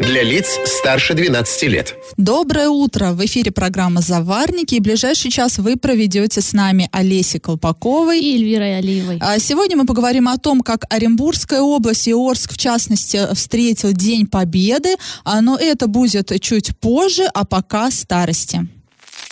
[0.00, 1.96] Для лиц старше 12 лет.
[2.16, 3.12] Доброе утро!
[3.12, 8.78] В эфире программа «Заварники» и ближайший час вы проведете с нами Олесей Колпаковой и Эльвирой
[8.78, 9.18] Алиевой.
[9.20, 14.26] А сегодня мы поговорим о том, как Оренбургская область и Орск, в частности, встретил День
[14.26, 18.66] Победы, а, но это будет чуть позже, а пока старости.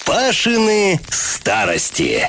[0.04, 2.28] Пашины старости.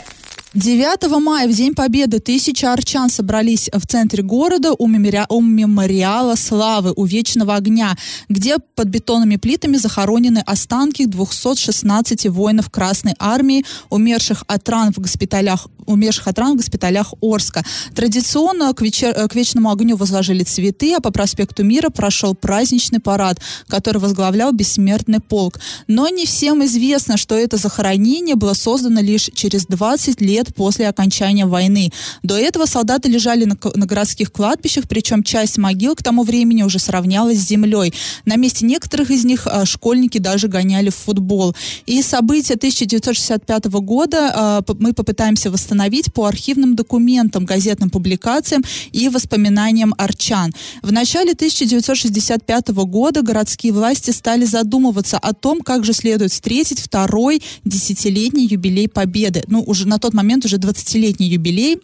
[0.54, 6.36] 9 мая, в День Победы, тысячи арчан собрались в центре города у, мемориала, у мемориала
[6.36, 7.98] славы, у Вечного огня,
[8.30, 15.68] где под бетонными плитами захоронены останки 216 воинов Красной Армии, умерших от ран в госпиталях,
[15.88, 17.64] умерших ран в госпиталях Орска.
[17.96, 23.40] Традиционно к, вечер, к Вечному огню возложили цветы, а по проспекту Мира прошел праздничный парад,
[23.68, 25.60] который возглавлял бессмертный полк.
[25.88, 30.88] Но не всем известно, что это захоронение было создано лишь через 20 лет лет после
[30.88, 31.92] окончания войны.
[32.24, 36.80] До этого солдаты лежали на, на городских кладбищах, причем часть могил к тому времени уже
[36.80, 37.94] сравнялась с землей.
[38.26, 41.56] На месте некоторых из них а, школьники даже гоняли в футбол.
[41.86, 45.77] И события 1965 года а, мы попытаемся восстановить
[46.14, 50.54] по архивным документам, газетным публикациям и воспоминаниям арчан.
[50.82, 57.42] В начале 1965 года городские власти стали задумываться о том, как же следует встретить второй
[57.64, 59.44] десятилетний юбилей Победы.
[59.48, 61.80] Ну, уже на тот момент уже 20-летний юбилей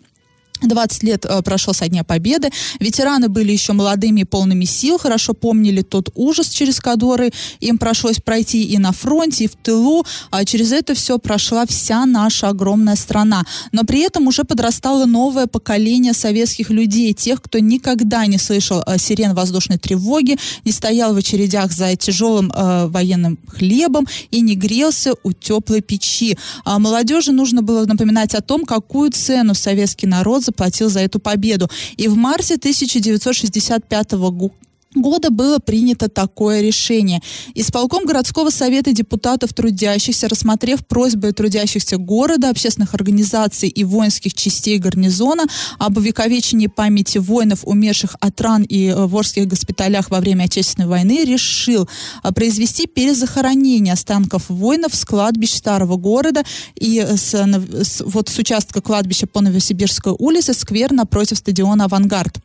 [0.67, 2.49] 20 лет э, прошло со Дня Победы.
[2.79, 8.19] Ветераны были еще молодыми и полными сил, хорошо помнили тот ужас, через который им пришлось
[8.19, 10.05] пройти и на фронте, и в тылу.
[10.31, 13.45] А через это все прошла вся наша огромная страна.
[13.71, 18.97] Но при этом уже подрастало новое поколение советских людей, тех, кто никогда не слышал э,
[18.97, 25.13] сирен воздушной тревоги, не стоял в очередях за тяжелым э, военным хлебом и не грелся
[25.23, 26.37] у теплой печи.
[26.65, 31.69] А молодежи нужно было напоминать о том, какую цену советский народ заплатил за эту победу.
[31.97, 34.53] И в марте 1965 года
[34.95, 37.21] года было принято такое решение.
[37.55, 45.45] Исполком городского совета депутатов трудящихся, рассмотрев просьбы трудящихся города, общественных организаций и воинских частей гарнизона
[45.79, 50.87] об увековечении памяти воинов, умерших от ран и э, в Орских госпиталях во время Отечественной
[50.87, 51.87] войны, решил
[52.23, 56.43] э, произвести перезахоронение останков воинов с кладбищ старого города
[56.75, 62.39] и с, с, вот с участка кладбища по Новосибирской улице, сквер напротив стадиона «Авангард»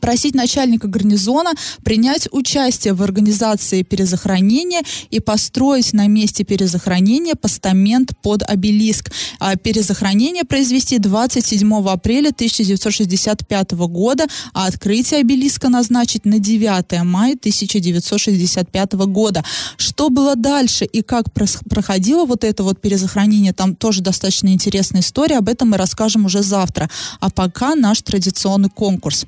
[0.00, 1.52] просить начальника гарнизона
[1.84, 9.12] принять участие в организации перезахоронения и построить на месте перезахоронения постамент под обелиск.
[9.38, 18.92] А перезахоронение произвести 27 апреля 1965 года, а открытие обелиска назначить на 9 мая 1965
[18.92, 19.44] года.
[19.76, 25.38] Что было дальше и как проходило вот это вот перезахоронение, там тоже достаточно интересная история,
[25.38, 26.90] об этом мы расскажем уже завтра.
[27.20, 29.26] А пока наш традиционный конкурс.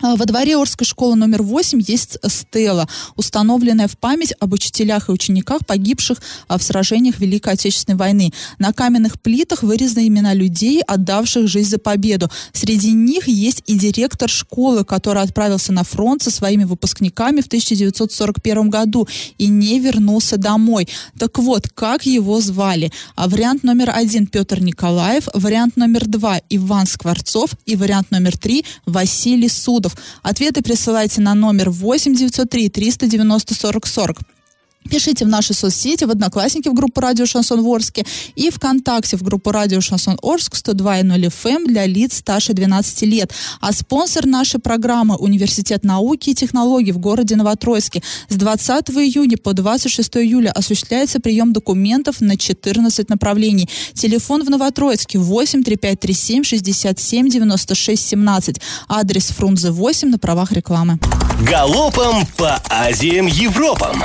[0.00, 5.12] А, во дворе Орской школы номер 8 есть стела, установленная в память об учителях и
[5.12, 8.32] учениках, погибших а, в сражениях Великой Отечественной войны.
[8.58, 12.30] На каменных плитах вырезаны имена людей, отдавших жизнь за победу.
[12.52, 18.70] Среди них есть и директор школы, который отправился на фронт со своими выпускниками в 1941
[18.70, 20.88] году и не вернулся домой.
[21.18, 22.92] Так вот, как его звали?
[23.16, 28.64] А вариант номер один Петр Николаев, вариант номер два Иван Скворцов и вариант номер три
[28.86, 29.87] Василий Судов.
[30.22, 34.18] Ответы присылайте на номер 8 903 390 40 40.
[34.90, 38.06] Пишите в наши соцсети, в Одноклассники в группу Радио Шансон Орске
[38.36, 43.32] и ВКонтакте в группу Радио Шансон Орск 102.0 FM эм для лиц старше 12 лет.
[43.60, 48.02] А спонсор нашей программы Университет науки и технологий в городе Новотроицке.
[48.28, 53.68] С 20 июня по 26 июля осуществляется прием документов на 14 направлений.
[53.94, 58.56] Телефон в Новотроицке 8 3537 67 96 17.
[58.88, 60.98] Адрес Фрунзе 8 на правах рекламы.
[61.46, 64.02] Галопом по Азиям Европам!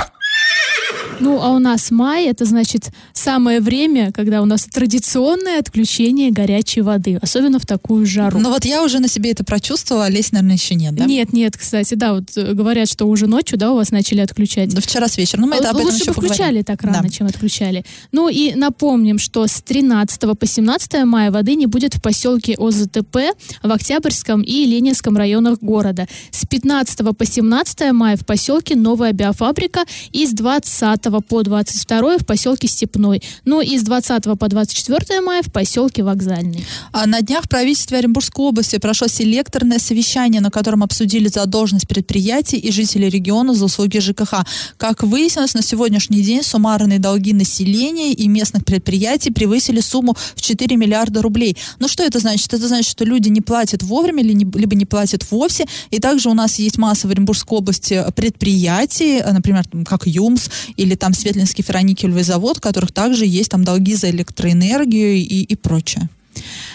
[1.20, 6.80] Ну, а у нас май, это значит самое время, когда у нас традиционное отключение горячей
[6.80, 8.38] воды, особенно в такую жару.
[8.38, 11.04] Ну вот я уже на себе это прочувствовала, а Лесь, наверное, еще нет, да?
[11.04, 14.74] Нет, нет, кстати, да, вот э, говорят, что уже ночью, да, у вас начали отключать.
[14.74, 16.64] Да вчера с вечера, ну мы это об этом Лучше еще бы включали поговорим.
[16.64, 17.08] так рано, да.
[17.08, 17.84] чем отключали.
[18.12, 23.16] Ну и напомним, что с 13 по 17 мая воды не будет в поселке ОЗТП
[23.62, 26.06] в Октябрьском и Ленинском районах города.
[26.30, 32.26] С 15 по 17 мая в поселке Новая биофабрика и с 20 по 22 в
[32.26, 33.22] поселке Степной.
[33.44, 36.66] Ну и с 20 по 24 мая в поселке Вокзальный.
[36.92, 42.56] А на днях в правительстве Оренбургской области прошло селекторное совещание, на котором обсудили задолженность предприятий
[42.56, 44.44] и жителей региона за услуги ЖКХ.
[44.76, 50.76] Как выяснилось, на сегодняшний день суммарные долги населения и местных предприятий превысили сумму в 4
[50.76, 51.56] миллиарда рублей.
[51.78, 52.52] Ну что это значит?
[52.52, 55.66] Это значит, что люди не платят вовремя, либо не платят вовсе.
[55.90, 61.14] И также у нас есть масса в Оренбургской области предприятий, например, как ЮМС или там
[61.14, 66.08] Светлинский ферроникелевый завод, у которых также есть там долги за электроэнергию и, и прочее.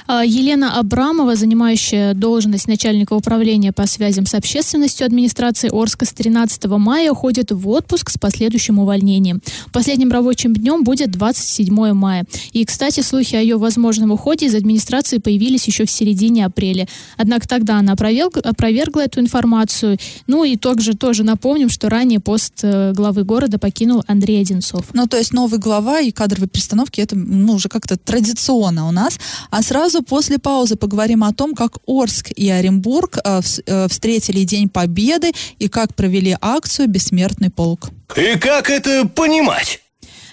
[0.08, 6.66] А, Елена Абрамова, занимающая должность начальника управления по связям с общественностью администрации Орска с 13
[6.66, 9.42] мая, уходит в отпуск с последующим увольнением.
[9.72, 12.26] Последним рабочим днем будет 27 мая.
[12.54, 16.88] И, кстати, слухи о ее возможном уходе из администрации появились еще в середине апреля.
[17.18, 19.98] Однако тогда она опровергла, опровергла эту информацию.
[20.28, 24.86] Ну и также тоже напомним, что ранее пост э, главы города покинул Андрей Одинцов.
[24.94, 29.20] Ну, то есть новый глава и кадровые перестановки, это ну, уже как-то традиционно у нас.
[29.50, 34.70] А сразу после паузы поговорим о том, как Орск и Оренбург э, э, встретили День
[34.70, 37.90] Победы и как провели акцию «Бессмертный полк».
[38.16, 39.82] И как это понимать?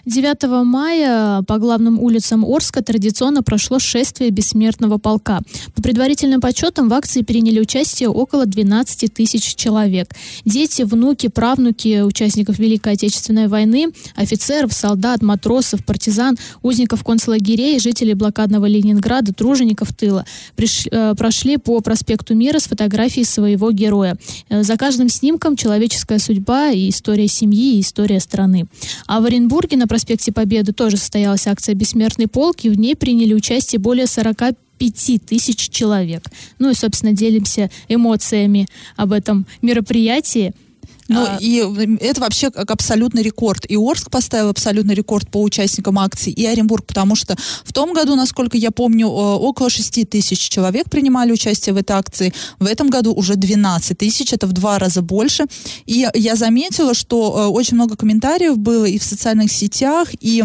[0.07, 5.41] 9 мая по главным улицам Орска традиционно прошло шествие бессмертного полка.
[5.75, 10.15] По предварительным подсчетам в акции приняли участие около 12 тысяч человек.
[10.45, 18.67] Дети, внуки, правнуки участников Великой Отечественной войны, офицеров, солдат, матросов, партизан, узников концлагерей, жителей блокадного
[18.67, 20.25] Ленинграда, тружеников тыла
[20.55, 24.17] приш, э, прошли по проспекту Мира с фотографией своего героя.
[24.51, 28.67] Э, за каждым снимком человеческая судьба и история семьи, и история страны.
[29.09, 33.33] А в Оренбурге на проспекте Победы тоже состоялась акция «Бессмертный полк», и в ней приняли
[33.33, 36.25] участие более 40 пяти тысяч человек.
[36.59, 38.67] Ну и, собственно, делимся эмоциями
[38.97, 40.53] об этом мероприятии.
[41.09, 41.39] Ну а...
[41.41, 41.63] и
[42.01, 43.65] это вообще как абсолютный рекорд.
[43.69, 48.17] И Орск поставил абсолютный рекорд по участникам акции, и Оренбург, потому что в том году,
[48.17, 52.33] насколько я помню, около 6 тысяч человек принимали участие в этой акции.
[52.59, 55.47] В этом году уже 12 тысяч, это в два раза больше.
[55.87, 60.43] И я заметила, что очень много комментариев было и в социальных сетях, и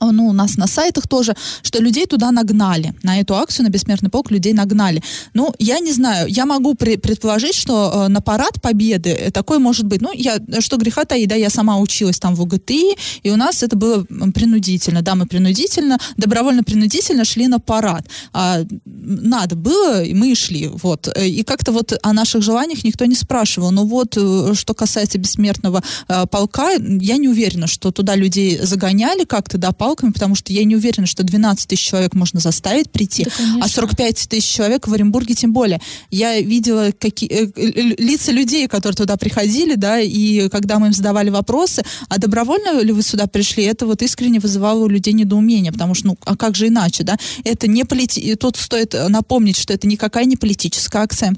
[0.00, 2.94] ну, у нас на сайтах тоже, что людей туда нагнали.
[3.02, 5.02] На эту акцию, на Бессмертный полк людей нагнали.
[5.34, 9.86] Ну, я не знаю, я могу при, предположить, что э, на парад Победы такой может
[9.86, 10.02] быть.
[10.02, 13.62] Ну, я, что греха таить, да, я сама училась там в УГТИ, и у нас
[13.62, 14.04] это было
[14.34, 15.02] принудительно.
[15.02, 18.06] Да, мы принудительно, добровольно-принудительно шли на парад.
[18.32, 20.68] А, надо было, и мы шли.
[20.68, 21.08] Вот.
[21.16, 23.70] И как-то вот о наших желаниях никто не спрашивал.
[23.70, 29.24] Но вот, э, что касается Бессмертного э, полка, я не уверена, что туда людей загоняли
[29.24, 33.24] как-то, да, палками, потому что я не уверена, что 12 тысяч человек можно заставить прийти,
[33.24, 33.30] да,
[33.60, 35.80] а 45 тысяч человек в Оренбурге тем более.
[36.10, 40.92] Я видела какие, э, э, лица людей, которые туда приходили, да, и когда мы им
[40.92, 45.70] задавали вопросы, а добровольно ли вы сюда пришли, это вот искренне вызывало у людей недоумение,
[45.70, 47.16] потому что, ну, а как же иначе, да?
[47.44, 48.34] Это не полити...
[48.34, 51.36] Тут стоит напомнить, что это никакая не политическая акция.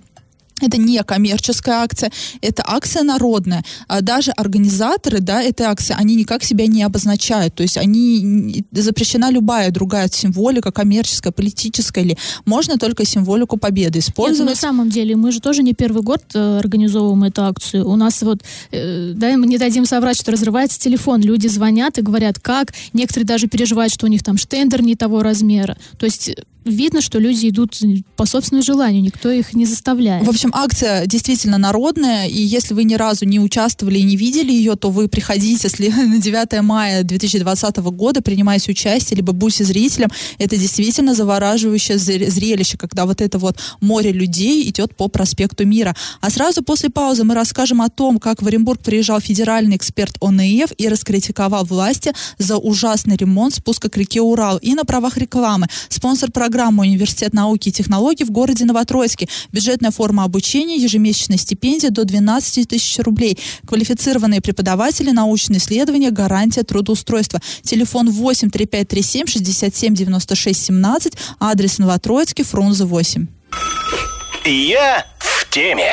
[0.60, 2.10] Это не коммерческая акция,
[2.40, 3.64] это акция народная.
[3.86, 7.54] А даже организаторы да, этой акции, они никак себя не обозначают.
[7.54, 14.50] То есть они запрещена любая другая символика, коммерческая, политическая или можно только символику победы использовать.
[14.50, 17.88] Нет, на самом деле мы же тоже не первый год э, организовываем эту акцию.
[17.88, 21.20] У нас вот, э, да, мы не дадим соврать, что разрывается телефон.
[21.20, 22.72] Люди звонят и говорят, как.
[22.92, 25.76] Некоторые даже переживают, что у них там штендер не того размера.
[25.98, 26.32] То есть
[26.64, 27.78] видно, что люди идут
[28.16, 30.26] по собственному желанию, никто их не заставляет.
[30.26, 34.52] В общем, акция действительно народная, и если вы ни разу не участвовали и не видели
[34.52, 40.10] ее, то вы приходите, если на 9 мая 2020 года принимаете участие, либо будьте зрителем,
[40.38, 45.94] это действительно завораживающее зрелище, когда вот это вот море людей идет по проспекту Мира.
[46.20, 50.72] А сразу после паузы мы расскажем о том, как в Оренбург приезжал федеральный эксперт ОНФ
[50.76, 54.58] и раскритиковал власти за ужасный ремонт спуска к реке Урал.
[54.58, 59.28] И на правах рекламы спонсор программы программу Университет науки и технологий в городе Новотроицке.
[59.52, 63.38] Бюджетная форма обучения, ежемесячная стипендия до 12 тысяч рублей.
[63.66, 67.42] Квалифицированные преподаватели, научные исследования, гарантия трудоустройства.
[67.60, 73.26] Телефон 8 3537 67 96 17, адрес Новотроицкий, Фрунзе 8.
[74.46, 75.92] Я в теме.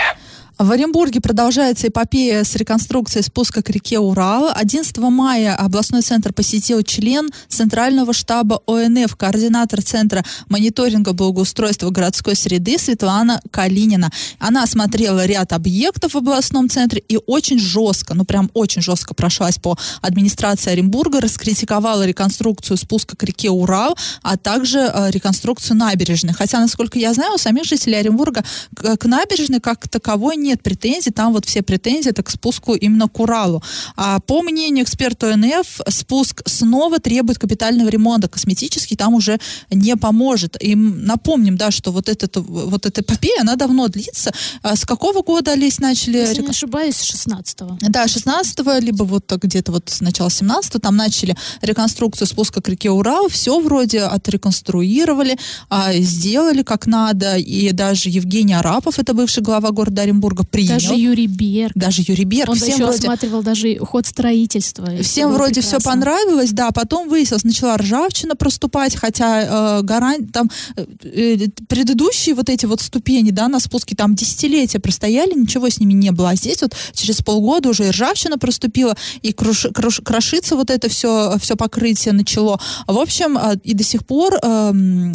[0.58, 4.50] В Оренбурге продолжается эпопея с реконструкцией спуска к реке Урал.
[4.56, 12.78] 11 мая областной центр посетил член Центрального штаба ОНФ, координатор Центра мониторинга благоустройства городской среды
[12.78, 14.12] Светлана Калинина.
[14.40, 19.58] Она осмотрела ряд объектов в областном центре и очень жестко, ну прям очень жестко прошлась
[19.58, 26.32] по администрации Оренбурга, раскритиковала реконструкцию спуска к реке Урал, а также э, реконструкцию набережной.
[26.32, 31.34] Хотя, насколько я знаю, у самих жителей Оренбурга к, набережной как таковой нет претензий, там
[31.34, 33.62] вот все претензии это к спуску именно к Уралу.
[33.96, 38.28] А по мнению эксперта ОНФ, спуск снова требует капитального ремонта.
[38.28, 39.40] Косметический там уже
[39.72, 40.58] не поможет.
[40.62, 44.32] И напомним, да, что вот, этот, вот эта эпопея, она давно длится.
[44.62, 46.18] А с какого года Олесь начали?
[46.18, 47.78] Если не ошибаюсь, 16-го.
[47.82, 52.92] Да, 16-го, либо вот где-то вот с начала 17-го, там начали реконструкцию спуска к реке
[52.92, 55.38] Урал, все вроде отреконструировали,
[55.70, 60.06] а, сделали как надо, и даже Евгений Арапов, это бывший глава города
[60.36, 60.74] Оренбурга, принял.
[60.74, 61.72] Даже Юрий Берг.
[61.76, 62.50] Даже Юрий Берг.
[62.50, 63.00] Он всем еще вроде...
[63.00, 64.88] осматривал даже ход строительства.
[65.02, 65.80] Всем вроде прекрасно.
[65.80, 70.28] все понравилось, да, потом выяснилось, начала ржавчина проступать, хотя э, гаран...
[70.28, 75.70] там э, э, предыдущие вот эти вот ступени, да, на спуске там десятилетия простояли, ничего
[75.70, 79.68] с ними не было, а здесь вот через полгода уже и ржавчина проступила, и круш...
[79.74, 80.02] Круш...
[80.04, 82.60] крошится вот это все, все покрытие начало.
[82.88, 84.72] В общем, э, и до сих пор э,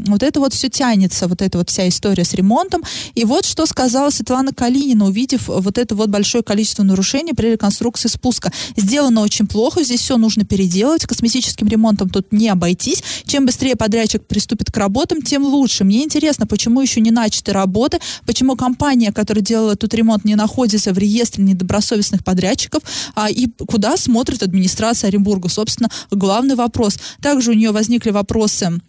[0.07, 2.83] вот это вот все тянется, вот эта вот вся история с ремонтом.
[3.15, 8.09] И вот что сказала Светлана Калинина, увидев вот это вот большое количество нарушений при реконструкции
[8.09, 8.53] спуска.
[8.77, 13.03] Сделано очень плохо, здесь все нужно переделать, косметическим ремонтом тут не обойтись.
[13.27, 15.85] Чем быстрее подрядчик приступит к работам, тем лучше.
[15.85, 20.93] Мне интересно, почему еще не начаты работы, почему компания, которая делала тут ремонт, не находится
[20.93, 22.83] в реестре недобросовестных подрядчиков,
[23.15, 25.49] а, и куда смотрит администрация Оренбурга.
[25.49, 26.97] Собственно, главный вопрос.
[27.21, 28.81] Также у нее возникли вопросы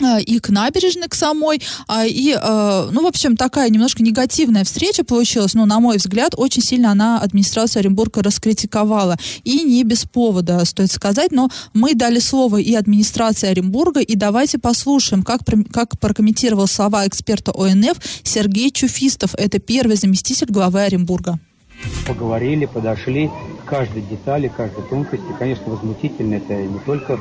[0.00, 5.04] и к набережной, к самой, а, и, э, ну, в общем, такая немножко негативная встреча
[5.04, 10.64] получилась, но, на мой взгляд, очень сильно она администрация Оренбурга раскритиковала, и не без повода,
[10.64, 15.40] стоит сказать, но мы дали слово и администрации Оренбурга, и давайте послушаем, как,
[15.72, 21.38] как прокомментировал слова эксперта ОНФ Сергей Чуфистов, это первый заместитель главы Оренбурга.
[22.06, 23.30] Поговорили, подошли
[23.64, 25.24] к каждой детали, каждой тонкости.
[25.38, 27.20] Конечно, возмутительно это не только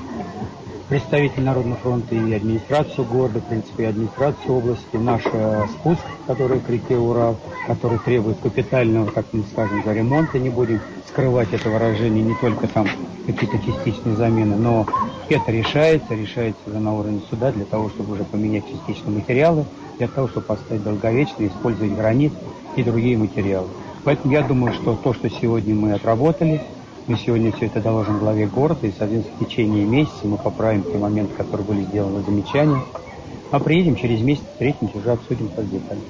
[0.90, 4.96] представитель Народного фронта и администрацию города, в принципе, и администрацию области.
[4.96, 10.40] Наш э, спуск, который к реке Урал, который требует капитального, так мы скажем, за ремонта,
[10.40, 12.88] не будем скрывать это выражение, не только там
[13.26, 14.86] какие-то частичные замены, но
[15.30, 19.66] это решается, решается уже на уровне суда для того, чтобы уже поменять частичные материалы,
[19.98, 22.34] для того, чтобы поставить долговечные, использовать гранит
[22.76, 23.68] и другие материалы.
[24.04, 26.62] Поэтому я думаю, что то, что сегодня мы отработали,
[27.08, 30.98] мы сегодня все это доложим главе города, и, соответственно, в течение месяца мы поправим те
[30.98, 32.82] моменты, которые были сделаны замечания.
[33.50, 36.02] А приедем через месяц, встретимся, уже обсудим как детали.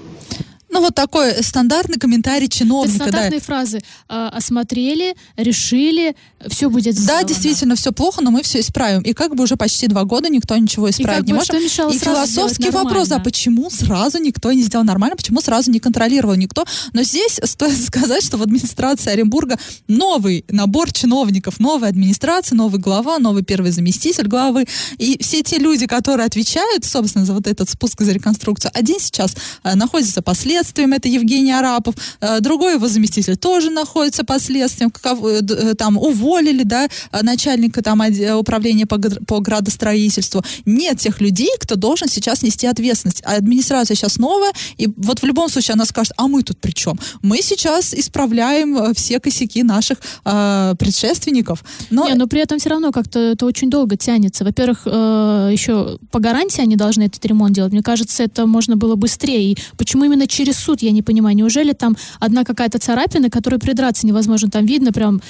[0.78, 2.98] Ну, вот такой стандартный комментарий чиновника.
[2.98, 3.46] Это стандартные да.
[3.46, 3.82] фразы.
[4.08, 6.16] А, осмотрели, решили,
[6.48, 7.22] все будет сделано.
[7.22, 9.02] Да, действительно, все плохо, но мы все исправим.
[9.02, 11.52] И как бы уже почти два года никто ничего исправить не может.
[11.52, 16.64] И философский вопрос, а почему сразу никто не сделал нормально, почему сразу не контролировал никто.
[16.94, 19.58] Но здесь стоит сказать, что в администрации Оренбурга
[19.88, 24.68] новый набор чиновников, новая администрация, новый глава, новый первый заместитель главы.
[25.00, 29.36] И все те люди, которые отвечают, собственно, за вот этот спуск, за реконструкцию, один сейчас
[29.64, 34.92] а, находится последствием следствием, это Евгений Арапов, э, другой его заместитель тоже находится под следствием,
[35.04, 36.88] э, э, там уволили, да,
[37.24, 38.02] начальника там
[38.38, 38.98] управления по,
[39.28, 40.44] по градостроительству.
[40.66, 43.22] Нет тех людей, кто должен сейчас нести ответственность.
[43.26, 46.72] А администрация сейчас новая, и вот в любом случае она скажет, а мы тут при
[46.72, 47.00] чем?
[47.22, 51.64] Мы сейчас исправляем все косяки наших э, предшественников.
[51.90, 52.08] Но...
[52.08, 54.44] Не, но при этом все равно как-то это очень долго тянется.
[54.44, 57.74] Во-первых, э, еще по гарантии они должны этот ремонт делать.
[57.74, 59.52] Мне кажется, это можно было быстрее.
[59.52, 61.36] И почему именно через суд, я не понимаю.
[61.36, 64.50] Неужели там одна какая-то царапина, которой придраться невозможно?
[64.50, 65.22] Там видно прям,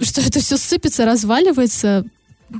[0.00, 2.04] что это все сыпется, разваливается.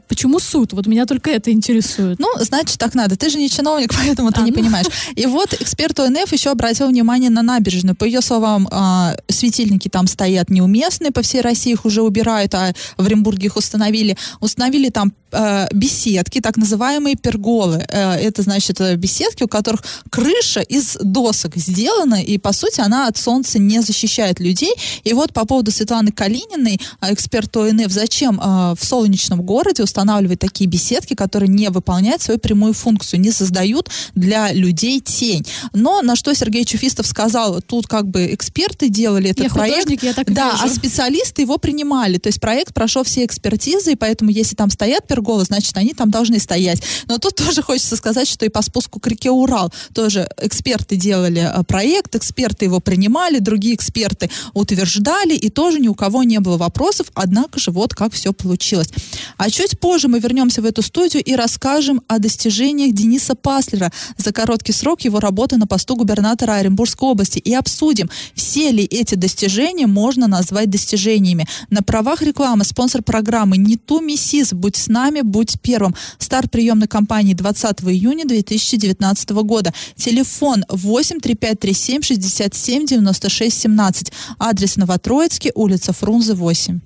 [0.09, 0.73] Почему суд?
[0.73, 2.19] Вот меня только это интересует.
[2.19, 3.17] Ну, значит, так надо.
[3.17, 4.59] Ты же не чиновник, поэтому ты а, не ну...
[4.59, 4.87] понимаешь.
[5.17, 7.97] И вот эксперт ОНФ еще обратил внимание на набережную.
[7.97, 12.73] По ее словам, э, светильники там стоят неуместные, по всей России их уже убирают, а
[12.97, 14.17] в Оренбурге их установили.
[14.41, 17.85] Установили там э, беседки, так называемые перголы.
[17.89, 23.09] Э, это, значит, э, беседки, у которых крыша из досок сделана, и, по сути, она
[23.09, 24.73] от солнца не защищает людей.
[25.05, 30.69] И вот по поводу Светланы Калининой, эксперт ОНФ, зачем в солнечном городе можете устанавливать такие
[30.69, 35.47] беседки, которые не выполняют свою прямую функцию, не создают для людей тень.
[35.73, 39.79] Но на что Сергей Чуфистов сказал, тут как бы эксперты делали этот я проект.
[39.79, 40.65] Художник, я так да, вижу.
[40.65, 42.19] а специалисты его принимали.
[42.19, 46.11] То есть проект прошел все экспертизы, и поэтому если там стоят перголы, значит, они там
[46.11, 46.83] должны стоять.
[47.07, 51.43] Но тут тоже хочется сказать, что и по спуску к реке Урал тоже эксперты делали
[51.43, 56.57] э, проект, эксперты его принимали, другие эксперты утверждали, и тоже ни у кого не было
[56.57, 58.91] вопросов, однако же вот как все получилось.
[59.37, 63.93] А что Чуть позже мы вернемся в эту студию и расскажем о достижениях Дениса Паслера
[64.17, 69.15] за короткий срок его работы на посту губернатора Оренбургской области и обсудим, все ли эти
[69.15, 71.47] достижения можно назвать достижениями.
[71.71, 74.53] На правах рекламы спонсор программы «Не ту миссис.
[74.53, 75.95] Будь с нами, будь первым».
[76.19, 79.73] Старт приемной кампании 20 июня 2019 года.
[79.95, 84.13] Телефон 8 3537 67 96 17.
[84.41, 86.81] Адрес Новотроицкий, улица Фрунзе 8.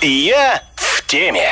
[0.00, 1.50] Я в теме.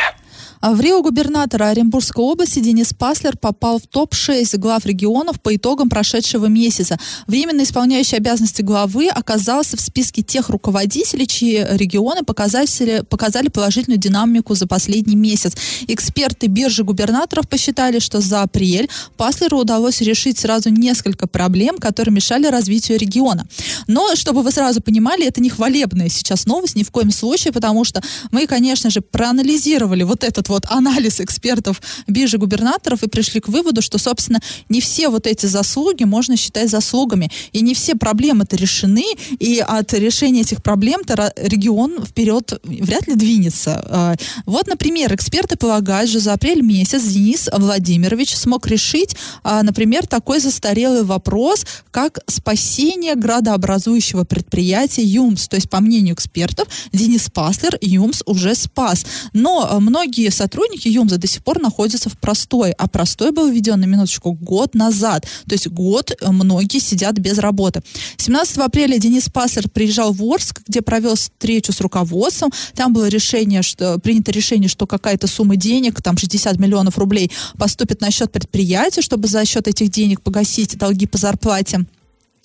[0.62, 5.88] А в Рио губернатора Оренбургской области Денис Паслер попал в топ-6 глав регионов по итогам
[5.88, 7.00] прошедшего месяца.
[7.26, 14.54] Временно исполняющий обязанности главы оказался в списке тех руководителей, чьи регионы показали, показали положительную динамику
[14.54, 15.54] за последний месяц.
[15.88, 22.46] Эксперты биржи губернаторов посчитали, что за апрель Паслеру удалось решить сразу несколько проблем, которые мешали
[22.46, 23.48] развитию региона.
[23.88, 27.82] Но, чтобы вы сразу понимали, это не хвалебная сейчас новость ни в коем случае, потому
[27.82, 28.00] что
[28.30, 33.82] мы, конечно же, проанализировали вот этот вот анализ экспертов биржи губернаторов и пришли к выводу,
[33.82, 37.30] что, собственно, не все вот эти заслуги можно считать заслугами.
[37.52, 39.04] И не все проблемы-то решены,
[39.38, 43.84] и от решения этих проблем-то регион вперед вряд ли двинется.
[43.88, 44.14] А,
[44.46, 50.40] вот, например, эксперты полагают, что за апрель месяц Денис Владимирович смог решить, а, например, такой
[50.40, 55.48] застарелый вопрос, как спасение градообразующего предприятия ЮМС.
[55.48, 59.06] То есть, по мнению экспертов, Денис Паслер ЮМС уже спас.
[59.32, 63.84] Но многие сотрудники ЮМЗа до сих пор находятся в простой, а простой был введен на
[63.84, 65.24] минуточку год назад.
[65.46, 67.82] То есть год э, многие сидят без работы.
[68.16, 72.50] 17 апреля Денис Паслер приезжал в Орск, где провел встречу с руководством.
[72.74, 78.00] Там было решение, что принято решение, что какая-то сумма денег, там 60 миллионов рублей, поступит
[78.00, 81.86] на счет предприятия, чтобы за счет этих денег погасить долги по зарплате.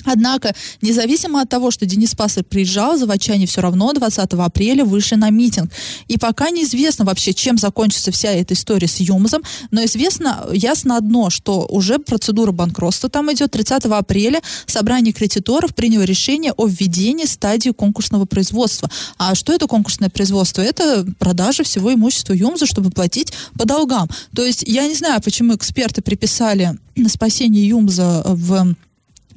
[0.05, 5.29] Однако, независимо от того, что Денис Паслер приезжал, заводчане все равно 20 апреля вышли на
[5.29, 5.71] митинг.
[6.07, 11.29] И пока неизвестно вообще, чем закончится вся эта история с ЮМЗом, но известно ясно одно,
[11.29, 13.51] что уже процедура банкротства там идет.
[13.51, 18.89] 30 апреля собрание кредиторов приняло решение о введении стадии конкурсного производства.
[19.17, 20.61] А что это конкурсное производство?
[20.61, 24.07] Это продажа всего имущества ЮМЗа, чтобы платить по долгам.
[24.35, 26.77] То есть я не знаю, почему эксперты приписали
[27.07, 28.75] спасение ЮМЗа в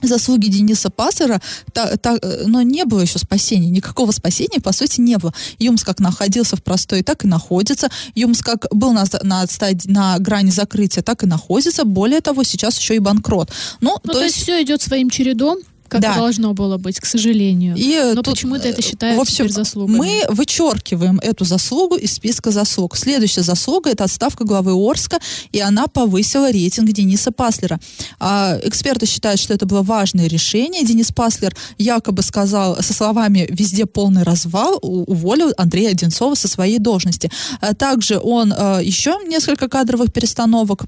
[0.03, 1.41] заслуги Дениса Пассера,
[1.73, 5.33] та, та, но не было еще спасения, никакого спасения, по сути, не было.
[5.59, 7.89] Юмс как находился в простой, так и находится.
[8.15, 11.85] Юмс как был на, на, стадии, на грани закрытия, так и находится.
[11.85, 13.51] Более того, сейчас еще и банкрот.
[13.81, 15.59] Ну, ну то, то есть, есть все идет своим чередом,
[15.91, 16.15] как да.
[16.15, 17.75] должно было быть, к сожалению.
[17.77, 19.97] И Но почему-то это считается в общем, теперь заслугой.
[19.97, 22.97] Мы вычеркиваем эту заслугу из списка заслуг.
[22.97, 25.19] Следующая заслуга– это отставка главы Орска,
[25.53, 27.79] и она повысила рейтинг Дениса Паслера.
[28.19, 30.85] А, эксперты считают, что это было важное решение.
[30.85, 37.31] Денис Паслер якобы сказал со словами «везде полный развал», уволил Андрея Одинцова со своей должности.
[37.61, 40.85] А также он а, еще несколько кадровых перестановок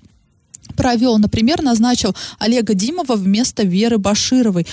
[0.72, 4.66] провел, например, назначил Олега Димова вместо Веры Башировой.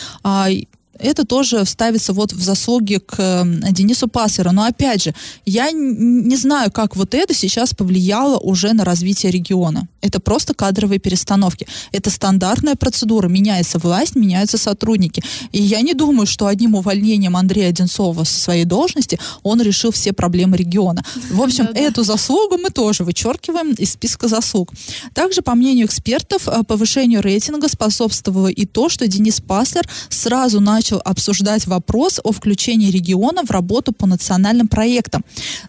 [1.00, 4.52] Это тоже ставится вот в заслуги к Денису Пассеру.
[4.52, 5.14] Но опять же,
[5.46, 9.88] я не знаю, как вот это сейчас повлияло уже на развитие региона.
[10.02, 11.68] Это просто кадровые перестановки.
[11.92, 13.28] Это стандартная процедура.
[13.28, 15.24] Меняется власть, меняются сотрудники.
[15.52, 20.14] И я не думаю, что одним увольнением Андрея Одинцова со своей должности он решил все
[20.14, 21.04] проблемы региона.
[21.32, 24.72] В общем, эту заслугу мы тоже вычеркиваем из списка заслуг.
[25.14, 30.89] Также, по мнению экспертов, э, повышению рейтинга способствовало и то, что Денис Паслер сразу начал
[30.90, 35.24] начал обсуждать вопрос о включении региона в работу по национальным проектам.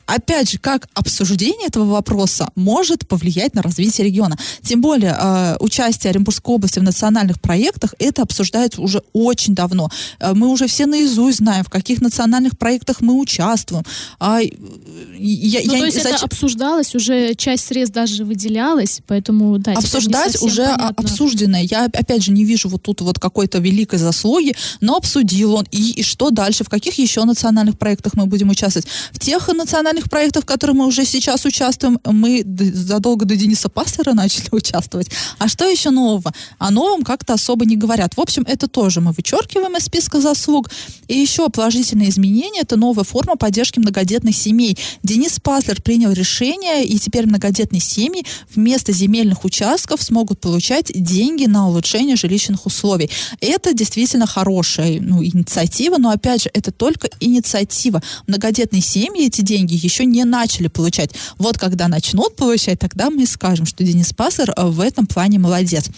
[0.07, 4.39] Опять же, как обсуждение этого вопроса может повлиять на развитие региона.
[4.63, 9.91] Тем более, э, участие Оренбургской области в национальных проектах, это обсуждается уже очень давно.
[10.21, 13.85] Э, мы уже все наизусть знаем, в каких национальных проектах мы участвуем.
[14.19, 16.15] А, я, ну, я, то есть зач...
[16.15, 19.73] это обсуждалось, уже часть средств даже выделялась, поэтому да.
[19.73, 20.95] Обсуждать уже понятно.
[20.97, 21.63] обсужденное.
[21.63, 25.93] Я опять же не вижу вот тут вот какой-то великой заслуги, но обсудил он, и,
[25.93, 28.87] и что дальше, в каких еще национальных проектах мы будем участвовать.
[29.13, 34.13] В тех национальных проектах, в которых мы уже сейчас участвуем, мы задолго до Дениса Пастера
[34.13, 35.11] начали участвовать.
[35.39, 36.33] А что еще нового?
[36.59, 38.17] О новом как-то особо не говорят.
[38.17, 40.71] В общем, это тоже мы вычеркиваем из списка заслуг.
[41.09, 44.79] И еще положительное изменение– это новая форма поддержки многодетных семей.
[45.03, 51.69] Денис Паслер принял решение, и теперь многодетные семьи вместо земельных участков смогут получать деньги на
[51.69, 53.11] улучшение жилищных условий.
[53.41, 58.03] Это действительно хорошее ну, инициатива, но опять же, это только инициатива.
[58.27, 61.11] Многодетные семьи эти деньги еще не начали получать.
[61.39, 65.89] Вот когда начнут получать, тогда мы скажем, что Денис Пассер э, в этом плане молодец.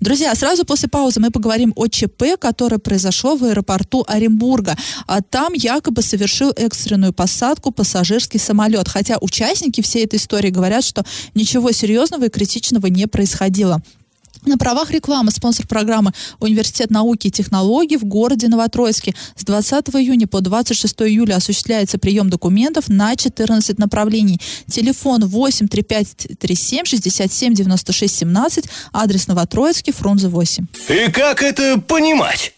[0.00, 4.76] Друзья, сразу после паузы мы поговорим о ЧП, которое произошло в аэропорту Оренбурга.
[5.06, 11.04] А там якобы совершил экстренную посадку пассажирский самолет, хотя участники всей этой истории говорят, что
[11.34, 13.82] ничего серьезного и критичного не происходило.
[14.44, 19.14] На правах рекламы спонсор программы Университет науки и технологий в городе Новотроицке.
[19.36, 24.40] С 20 июня по 26 июля осуществляется прием документов на 14 направлений.
[24.66, 30.66] Телефон 8 3537 67 96 17, адрес Новотроицкий, Фрунзе 8.
[30.88, 32.52] И как это понимать?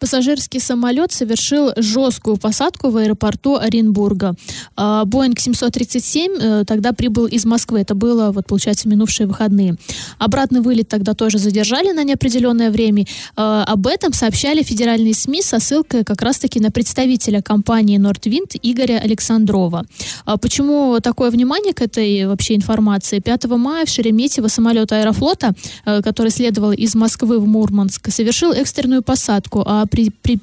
[0.00, 4.34] Пассажирский самолет совершил жесткую посадку в аэропорту Оренбурга.
[4.74, 7.80] А, Боинг 737 э, тогда прибыл из Москвы.
[7.80, 9.76] Это было, вот, получается, минувшие выходные.
[10.18, 13.04] Обратный вылет тогда тоже задержали на неопределенное время.
[13.36, 19.00] А, об этом сообщали федеральные СМИ со ссылкой как раз-таки на представителя компании Нордвинд Игоря
[19.04, 19.84] Александрова.
[20.24, 23.18] А почему такое внимание к этой вообще информации?
[23.18, 25.52] 5 мая в Шереметьево самолет Аэрофлота,
[25.84, 30.38] э, который следовал из Москвы в Мурманск, совершил экстренную посадку, а при, при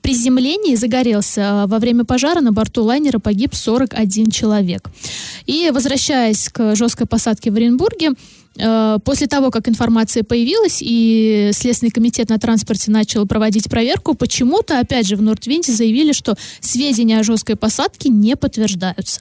[0.00, 1.64] приземлении загорелся.
[1.66, 4.88] Во время пожара на борту лайнера погиб 41 человек.
[5.46, 8.14] И возвращаясь к жесткой посадке в Оренбурге,
[8.58, 14.80] Э, после того, как информация появилась и Следственный комитет на транспорте начал проводить проверку, почему-то,
[14.80, 19.20] опять же, в Нордвинде заявили, что сведения о жесткой посадке не подтверждаются.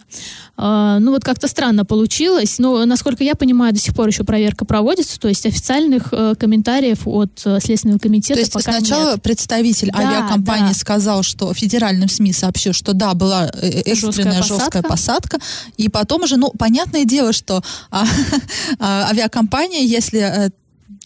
[0.58, 4.65] Э, ну вот как-то странно получилось, но, насколько я понимаю, до сих пор еще проверка
[4.65, 9.22] проводится, то есть официальных э, комментариев от Следственного комитета То есть пока сначала нет.
[9.22, 10.80] представитель Да, авиакомпании да.
[10.80, 15.39] сказал, что федеральным СМИ сообщил, что да, была э, экстренная Жесткая жесткая посадка.
[15.78, 18.06] и потом уже, ну, понятное дело, что а,
[18.80, 20.50] а, авиакомпания, если э,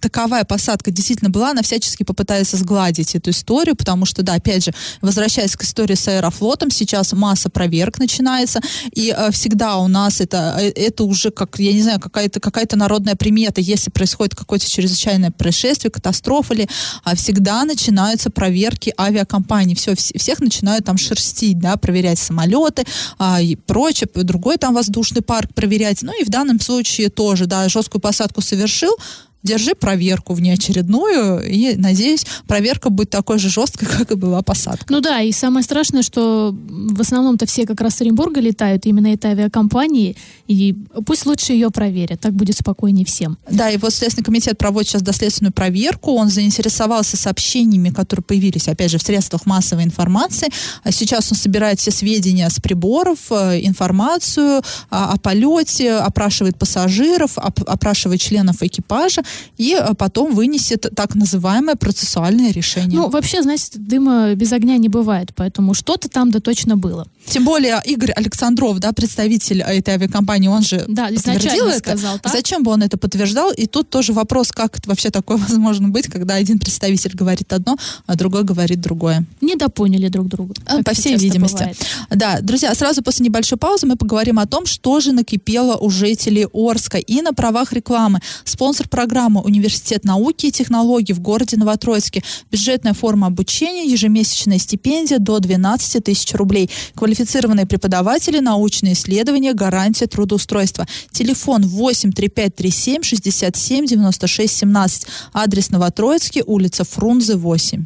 [0.02, 4.74] таковая посадка действительно была, она всячески попытается сгладить эту историю, потому что, да, опять же,
[5.02, 8.60] возвращаясь к истории с Аэрофлотом, сейчас масса проверок начинается,
[8.92, 12.68] и э, всегда у нас это, э, это уже, как, я не знаю, какая-то какая
[12.76, 16.70] народная примета, если происходит какое-то чрезвычайное происшествие, катастрофа или
[17.04, 22.86] а, всегда начинаются проверки авиакомпаний, все, вс- всех начинают там шерстить, да, проверять самолеты
[23.20, 27.68] а, и прочее, другой там воздушный парк проверять, ну и в данном случае тоже, да,
[27.70, 28.96] жесткую посадку совершил,
[29.44, 34.86] Держи проверку внеочередную, и, надеюсь, проверка будет такой же жесткой, как и была посадка.
[34.90, 39.08] Ну да, и самое страшное, что в основном-то все как раз с Оренбурга летают, именно
[39.08, 40.16] этой авиакомпании,
[40.48, 40.76] и
[41.06, 43.38] пусть лучше ее проверят, так будет спокойнее всем.
[43.50, 46.12] Да, и вот Следственный комитет проводит сейчас доследственную проверку.
[46.12, 50.50] Он заинтересовался сообщениями, которые появились, опять же, в средствах массовой информации.
[50.84, 57.68] А сейчас он собирает все сведения с приборов, э, информацию о полете, опрашивает пассажиров, оп-
[57.68, 59.24] опрашивает членов экипажа
[59.58, 62.98] и э, потом вынесет так называемое процессуальное решение.
[63.00, 67.08] Ну, вообще, знаете, дыма без огня не бывает, поэтому что-то там да точно было.
[67.26, 71.80] Тем более Игорь Александров, да, представитель этой авиакомпании, он же Да, подтвердил это.
[71.80, 72.32] сказал, так?
[72.32, 73.52] Зачем бы он это подтверждал?
[73.52, 77.78] И тут тоже вопрос, как это вообще такое возможно быть, когда один представитель говорит одно,
[78.08, 79.26] а другой говорит другое.
[79.42, 80.54] Недопоняли друг друга.
[80.66, 81.58] А, По всей видимости.
[81.58, 81.78] бывает.
[82.10, 86.48] Да, друзья, сразу после небольшой паузы мы поговорим о том, что же накипело у жителей
[86.54, 86.98] Орска.
[86.98, 88.20] И на правах рекламы.
[88.44, 92.24] Спонсор программы Университет науки и технологий в городе Новотроицке.
[92.52, 96.70] Бюджетная форма обучения, ежемесячная стипендия до 12 тысяч рублей.
[96.96, 100.88] Квалифицированные преподаватели, научные исследования, гарантия трудоустройства.
[101.12, 105.08] Телефон 8 3537 67 96 17.
[105.34, 107.86] Адрес Новотроицкий, улица Фрунзе 8.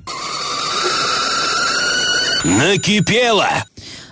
[2.46, 3.66] Накипело!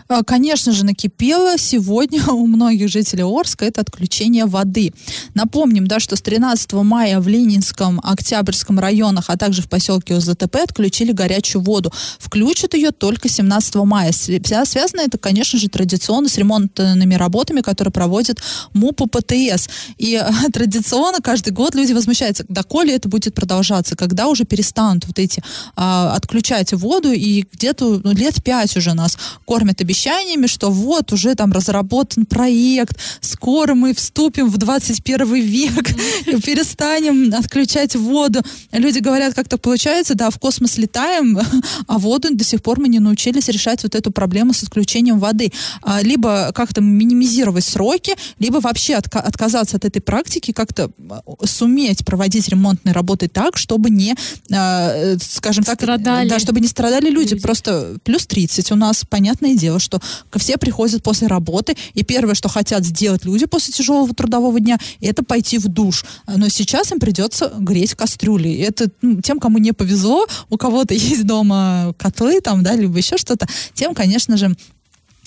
[0.08, 4.94] А, Конечно же, накипело сегодня у многих жителей Орска это отключение воды.
[5.34, 10.56] Напомним, да, что с 13 мая в Ленинском, Октябрьском районах, а также в поселке ОЗТП
[10.56, 11.92] отключили горячую воду.
[12.20, 14.12] Включат ее только 17 мая.
[14.12, 18.42] Свя- Связано это, конечно же, традиционно с ремонтными работами, которые проводит
[18.74, 19.70] МУП ПТС.
[19.98, 25.20] И э, традиционно каждый год люди возмущаются, доколе это будет продолжаться, когда уже перестанут вот
[25.20, 25.44] эти
[25.76, 31.36] а, отключать воду, и где-то ну, лет пять уже нас кормят обещаниями, что вот уже
[31.36, 35.90] там разработан проект, скоро мы вступим в 21 век,
[36.26, 38.42] и перестанем отключать воду.
[38.72, 41.40] Люди говорят, как так получается, да, в космос летаем,
[41.88, 45.52] а воду до сих пор мы не научились решать вот эту проблему с отключением воды.
[45.82, 52.06] А, Либо как-то минимизировать сроки, либо вообще отка- отказаться от этой практики, как-то а, суметь
[52.06, 54.16] проводить ремонтные работы так, чтобы не,
[54.52, 57.34] а, э, скажем так, Страдали да, чтобы не страдали люди.
[57.34, 57.42] люди.
[57.42, 60.02] Просто плюс 30 у нас, понятное дело, что
[60.38, 65.24] все приходят после работы, и первое, что хотят сделать люди после тяжелого трудового дня, это
[65.24, 66.06] пойти в душ.
[66.28, 68.56] Но сейчас им придется греть кастрюли.
[68.58, 73.18] Это ну, тем, кому не повезло, у кого-то есть дома котлы там, да, либо еще
[73.18, 74.56] что-то, тем, конечно же,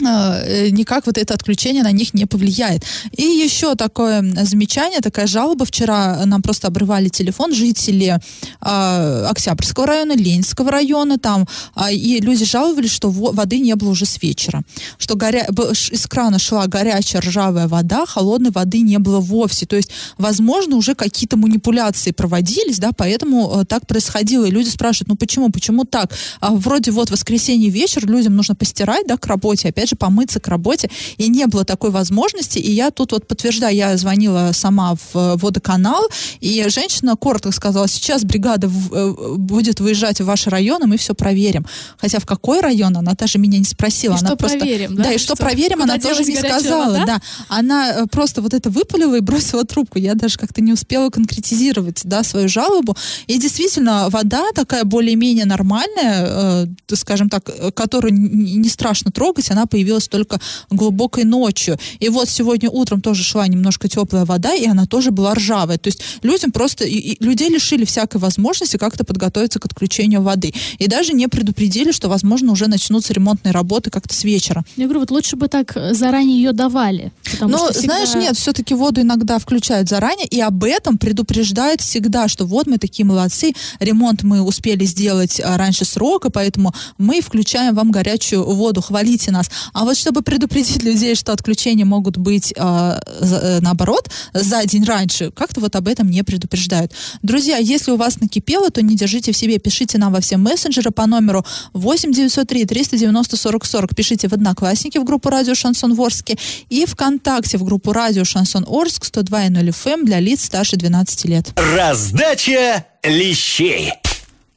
[0.00, 2.84] никак вот это отключение на них не повлияет.
[3.12, 5.64] И еще такое замечание, такая жалоба.
[5.64, 8.18] Вчера нам просто обрывали телефон жители
[8.60, 14.06] э, Октябрьского района, Ленинского района там, э, и люди жаловались, что воды не было уже
[14.06, 14.62] с вечера.
[14.98, 15.46] Что горя...
[15.92, 19.66] из крана шла горячая ржавая вода, холодной воды не было вовсе.
[19.66, 24.44] То есть, возможно, уже какие-то манипуляции проводились, да, поэтому э, так происходило.
[24.44, 26.12] И люди спрашивают, ну почему, почему так?
[26.40, 30.40] А вроде вот воскресенье вечер, людям нужно постирать, да, к работе, опять опять же, помыться
[30.40, 34.94] к работе, и не было такой возможности, и я тут вот подтверждаю, я звонила сама
[34.94, 36.08] в водоканал,
[36.40, 41.14] и женщина коротко сказала, сейчас бригада э, будет выезжать в ваш район, и мы все
[41.14, 41.66] проверим.
[41.98, 44.14] Хотя в какой район, она даже меня не спросила.
[44.14, 45.04] И она что просто, проверим, да?
[45.04, 46.98] Да, и что, что проверим, она тоже не сказала.
[46.98, 47.06] Вода?
[47.06, 47.20] Да.
[47.48, 49.98] Она э, просто вот это выпалила и бросила трубку.
[49.98, 52.96] Я даже как-то не успела конкретизировать, да, свою жалобу.
[53.26, 60.08] И действительно, вода такая более-менее нормальная, э, скажем так, которую не страшно трогать, она появилась
[60.08, 61.78] только глубокой ночью.
[62.00, 65.76] И вот сегодня утром тоже шла немножко теплая вода, и она тоже была ржавая.
[65.76, 70.54] То есть людям просто, и, и людей лишили всякой возможности как-то подготовиться к отключению воды.
[70.78, 74.64] И даже не предупредили, что, возможно, уже начнутся ремонтные работы как-то с вечера.
[74.76, 77.12] Я говорю, вот лучше бы так заранее ее давали.
[77.42, 77.80] Ну, всегда...
[77.80, 82.78] знаешь, нет, все-таки воду иногда включают заранее, и об этом предупреждают всегда, что вот мы
[82.78, 88.80] такие молодцы, ремонт мы успели сделать а, раньше срока, поэтому мы включаем вам горячую воду,
[88.80, 89.50] хвалите нас.
[89.72, 95.30] А вот чтобы предупредить людей, что отключения могут быть а, э, наоборот за день раньше,
[95.30, 96.92] как-то вот об этом не предупреждают.
[97.22, 100.90] Друзья, если у вас накипело, то не держите в себе, пишите нам во все мессенджеры
[100.90, 103.94] по номеру 8 903 390 40 40.
[103.94, 106.36] Пишите в Одноклассники в группу Радио Шансон Ворске
[106.68, 111.52] и ВКонтакте в группу Радио Шансон Орск 102.0 FM эм для лиц старше 12 лет.
[111.56, 113.92] Раздача лещей.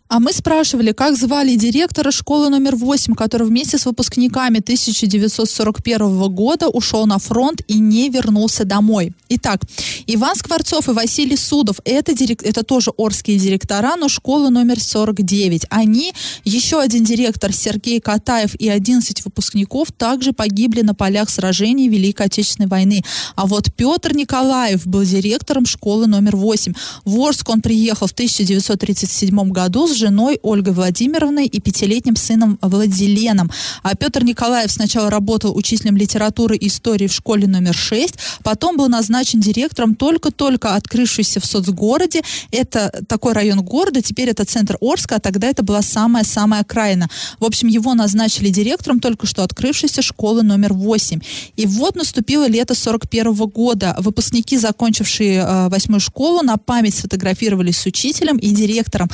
[0.09, 6.67] А мы спрашивали, как звали директора школы номер 8, который вместе с выпускниками 1941 года
[6.67, 9.13] ушел на фронт и не вернулся домой.
[9.29, 9.61] Итак,
[10.07, 12.41] Иван Скворцов и Василий Судов, это, дирек...
[12.41, 15.67] это тоже орские директора, но школа номер 49.
[15.69, 16.11] Они,
[16.43, 22.67] еще один директор Сергей Катаев и 11 выпускников также погибли на полях сражений Великой Отечественной
[22.67, 23.03] войны.
[23.35, 26.73] А вот Петр Николаев был директором школы номер 8.
[27.05, 33.51] В Орск он приехал в 1937 году с женой Ольгой Владимировной и пятилетним сыном Владиленом.
[33.83, 38.87] А Петр Николаев сначала работал учителем литературы и истории в школе номер 6, потом был
[38.87, 42.21] назначен директором только-только открывшейся в соцгороде.
[42.51, 47.09] Это такой район города, теперь это центр Орска, а тогда это была самая-самая окраина.
[47.39, 51.19] В общем, его назначили директором только что открывшейся школы номер 8.
[51.57, 53.95] И вот наступило лето 41 года.
[53.99, 59.09] Выпускники, закончившие э, восьмую школу, на память сфотографировались с учителем и директором.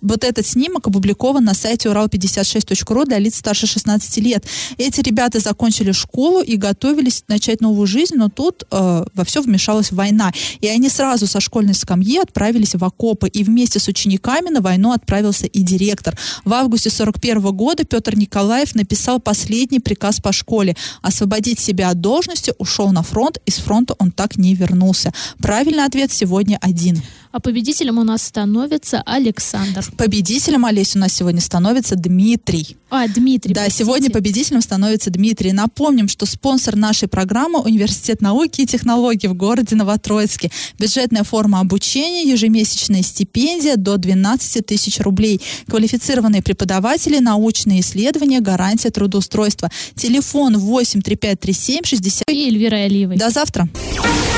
[0.00, 4.44] Вот этот снимок опубликован на сайте урал56.ру для лиц старше 16 лет.
[4.78, 9.92] Эти ребята закончили школу и готовились начать новую жизнь, но тут э, во все вмешалась
[9.92, 10.32] война.
[10.60, 13.28] И они сразу со школьной скамьи отправились в окопы.
[13.28, 16.16] И вместе с учениками на войну отправился и директор.
[16.44, 20.76] В августе 41 года Петр Николаев написал последний приказ по школе.
[21.02, 25.12] Освободить себя от должности, ушел на фронт, и с фронта он так не вернулся.
[25.38, 27.02] Правильный ответ сегодня один.
[27.34, 29.84] А победителем у нас становится Александр.
[29.96, 32.76] Победителем, Олесь, у нас сегодня становится Дмитрий.
[32.90, 33.52] А, Дмитрий.
[33.52, 33.82] Да, простите.
[33.82, 35.50] сегодня победителем становится Дмитрий.
[35.50, 40.52] Напомним, что спонсор нашей программы Университет науки и технологий в городе Новотроицке.
[40.78, 45.40] Бюджетная форма обучения, ежемесячная стипендия до 12 тысяч рублей.
[45.66, 49.72] Квалифицированные преподаватели, научные исследования, гарантия трудоустройства.
[49.96, 52.30] Телефон 83537 60.
[52.30, 53.16] И Эльвира Алиевой.
[53.16, 53.68] До завтра.